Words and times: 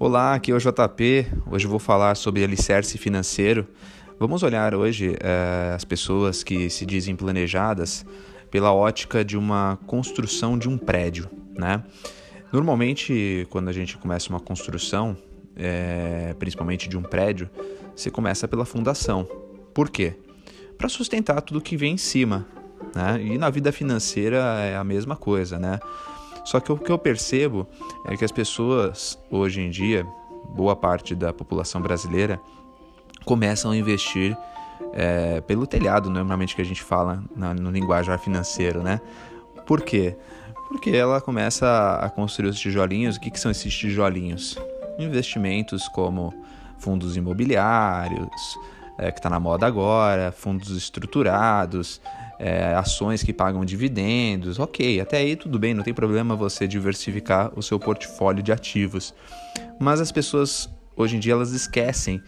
Olá, 0.00 0.34
aqui 0.34 0.52
é 0.52 0.54
o 0.54 0.58
JP. 0.58 1.26
Hoje 1.50 1.66
vou 1.66 1.80
falar 1.80 2.14
sobre 2.14 2.44
alicerce 2.44 2.96
financeiro. 2.96 3.66
Vamos 4.16 4.44
olhar 4.44 4.72
hoje 4.72 5.16
é, 5.18 5.72
as 5.74 5.84
pessoas 5.84 6.44
que 6.44 6.70
se 6.70 6.86
dizem 6.86 7.16
planejadas 7.16 8.06
pela 8.48 8.72
ótica 8.72 9.24
de 9.24 9.36
uma 9.36 9.76
construção 9.88 10.56
de 10.56 10.68
um 10.68 10.78
prédio, 10.78 11.28
né? 11.52 11.82
Normalmente, 12.52 13.44
quando 13.50 13.66
a 13.66 13.72
gente 13.72 13.98
começa 13.98 14.28
uma 14.28 14.38
construção, 14.38 15.16
é, 15.56 16.32
principalmente 16.38 16.88
de 16.88 16.96
um 16.96 17.02
prédio, 17.02 17.50
você 17.96 18.08
começa 18.08 18.46
pela 18.46 18.64
fundação. 18.64 19.28
Por 19.74 19.90
quê? 19.90 20.14
Para 20.78 20.88
sustentar 20.88 21.42
tudo 21.42 21.60
que 21.60 21.76
vem 21.76 21.94
em 21.94 21.98
cima, 21.98 22.46
né? 22.94 23.20
E 23.20 23.36
na 23.36 23.50
vida 23.50 23.72
financeira 23.72 24.36
é 24.60 24.76
a 24.76 24.84
mesma 24.84 25.16
coisa, 25.16 25.58
né? 25.58 25.80
Só 26.48 26.60
que 26.60 26.72
o 26.72 26.78
que 26.78 26.90
eu 26.90 26.96
percebo 26.96 27.68
é 28.06 28.16
que 28.16 28.24
as 28.24 28.32
pessoas, 28.32 29.18
hoje 29.30 29.60
em 29.60 29.68
dia, 29.68 30.06
boa 30.48 30.74
parte 30.74 31.14
da 31.14 31.30
população 31.30 31.78
brasileira, 31.78 32.40
começam 33.22 33.70
a 33.70 33.76
investir 33.76 34.34
é, 34.94 35.42
pelo 35.42 35.66
telhado, 35.66 36.08
normalmente 36.08 36.56
que 36.56 36.62
a 36.62 36.64
gente 36.64 36.82
fala 36.82 37.22
na, 37.36 37.52
no 37.52 37.70
linguajar 37.70 38.18
financeiro, 38.18 38.82
né? 38.82 38.98
Por 39.66 39.82
quê? 39.82 40.16
Porque 40.68 40.88
ela 40.88 41.20
começa 41.20 41.98
a 42.00 42.08
construir 42.08 42.48
os 42.48 42.58
tijolinhos. 42.58 43.16
O 43.16 43.20
que, 43.20 43.30
que 43.30 43.38
são 43.38 43.50
esses 43.50 43.76
tijolinhos? 43.76 44.56
Investimentos 44.98 45.86
como 45.88 46.32
fundos 46.78 47.14
imobiliários, 47.14 48.58
é, 48.96 49.12
que 49.12 49.18
está 49.18 49.28
na 49.28 49.38
moda 49.38 49.66
agora, 49.66 50.32
fundos 50.32 50.70
estruturados, 50.70 52.00
é, 52.38 52.74
ações 52.74 53.22
que 53.22 53.32
pagam 53.32 53.64
dividendos, 53.64 54.58
ok, 54.58 55.00
até 55.00 55.18
aí 55.18 55.34
tudo 55.34 55.58
bem, 55.58 55.74
não 55.74 55.82
tem 55.82 55.92
problema 55.92 56.36
você 56.36 56.66
diversificar 56.68 57.52
o 57.56 57.62
seu 57.62 57.78
portfólio 57.78 58.42
de 58.42 58.52
ativos. 58.52 59.14
Mas 59.80 60.00
as 60.00 60.12
pessoas 60.12 60.70
hoje 60.96 61.16
em 61.16 61.18
dia 61.18 61.32
elas 61.32 61.52
esquecem 61.52 62.22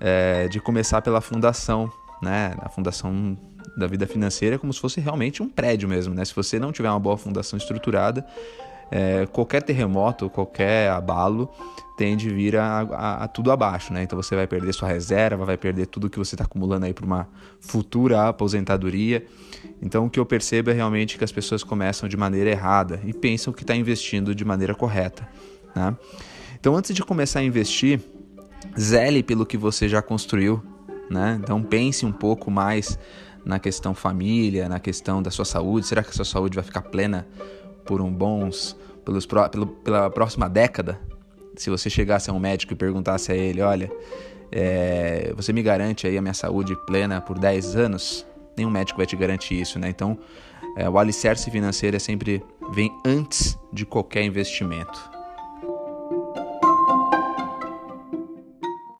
é, 0.00 0.48
de 0.48 0.60
começar 0.60 1.02
pela 1.02 1.20
fundação, 1.20 1.90
né? 2.22 2.54
A 2.60 2.68
fundação 2.68 3.36
da 3.76 3.86
vida 3.86 4.06
financeira 4.06 4.56
é 4.56 4.58
como 4.58 4.72
se 4.72 4.80
fosse 4.80 5.00
realmente 5.00 5.42
um 5.42 5.48
prédio 5.48 5.88
mesmo, 5.88 6.14
né? 6.14 6.24
Se 6.24 6.34
você 6.34 6.58
não 6.58 6.72
tiver 6.72 6.90
uma 6.90 7.00
boa 7.00 7.16
fundação 7.16 7.56
estruturada, 7.56 8.26
é, 8.90 9.26
qualquer 9.26 9.62
terremoto, 9.62 10.30
qualquer 10.30 10.90
abalo 10.90 11.50
tende 11.96 12.28
a 12.28 12.32
vir 12.32 12.56
a, 12.56 12.80
a, 12.80 13.24
a, 13.24 13.28
tudo 13.28 13.50
abaixo, 13.50 13.92
né? 13.92 14.02
Então 14.02 14.20
você 14.20 14.36
vai 14.36 14.46
perder 14.46 14.72
sua 14.74 14.88
reserva, 14.88 15.44
vai 15.44 15.56
perder 15.56 15.86
tudo 15.86 16.10
que 16.10 16.18
você 16.18 16.34
está 16.34 16.44
acumulando 16.44 16.84
aí 16.84 16.92
para 16.92 17.06
uma 17.06 17.26
futura 17.58 18.28
aposentadoria. 18.28 19.24
Então 19.80 20.04
o 20.06 20.10
que 20.10 20.20
eu 20.20 20.26
percebo 20.26 20.70
é 20.70 20.74
realmente 20.74 21.16
que 21.16 21.24
as 21.24 21.32
pessoas 21.32 21.64
começam 21.64 22.08
de 22.08 22.16
maneira 22.16 22.50
errada 22.50 23.00
e 23.04 23.14
pensam 23.14 23.52
que 23.52 23.62
está 23.62 23.74
investindo 23.74 24.34
de 24.34 24.44
maneira 24.44 24.74
correta, 24.74 25.26
né? 25.74 25.96
Então 26.60 26.76
antes 26.76 26.94
de 26.94 27.02
começar 27.02 27.40
a 27.40 27.42
investir, 27.42 28.00
zele 28.78 29.22
pelo 29.22 29.46
que 29.46 29.56
você 29.56 29.88
já 29.88 30.02
construiu, 30.02 30.62
né? 31.10 31.38
Então 31.42 31.62
pense 31.62 32.04
um 32.04 32.12
pouco 32.12 32.50
mais 32.50 32.98
na 33.44 33.58
questão 33.58 33.94
família, 33.94 34.68
na 34.68 34.80
questão 34.80 35.22
da 35.22 35.30
sua 35.30 35.44
saúde. 35.44 35.86
Será 35.86 36.02
que 36.02 36.10
a 36.10 36.12
sua 36.12 36.24
saúde 36.24 36.56
vai 36.56 36.64
ficar 36.64 36.82
plena 36.82 37.26
por 37.86 38.00
um 38.00 38.12
bons 38.12 38.76
pelos, 39.04 39.26
pelo, 39.26 39.66
pela 39.66 40.10
próxima 40.10 40.48
década? 40.48 41.00
se 41.56 41.70
você 41.70 41.88
chegasse 41.88 42.30
a 42.30 42.32
um 42.32 42.38
médico 42.38 42.72
e 42.72 42.76
perguntasse 42.76 43.32
a 43.32 43.34
ele, 43.34 43.60
olha, 43.60 43.90
é, 44.52 45.32
você 45.34 45.52
me 45.52 45.62
garante 45.62 46.06
aí 46.06 46.16
a 46.16 46.22
minha 46.22 46.34
saúde 46.34 46.76
plena 46.86 47.20
por 47.20 47.38
10 47.38 47.76
anos? 47.76 48.26
Nenhum 48.56 48.70
médico 48.70 48.98
vai 48.98 49.06
te 49.06 49.16
garantir 49.16 49.60
isso, 49.60 49.78
né? 49.78 49.88
Então, 49.88 50.18
é, 50.76 50.88
o 50.88 50.98
alicerce 50.98 51.50
financeiro 51.50 51.96
é 51.96 51.98
sempre 51.98 52.42
vem 52.72 52.90
antes 53.04 53.58
de 53.72 53.84
qualquer 53.84 54.24
investimento. 54.24 55.15